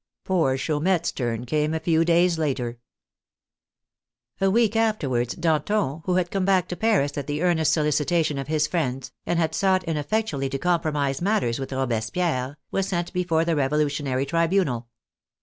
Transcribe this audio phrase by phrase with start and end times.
[0.23, 2.79] Poor Chaumette's turn came a few days later.
[4.41, 8.47] A week afterwards Danton, who had come back to Paris at the earnest solicitation of
[8.47, 13.45] his friends, and had sought ineffectually to compromise matters with Robes pierre, was sent before
[13.45, 14.87] the revolutionary tribunal.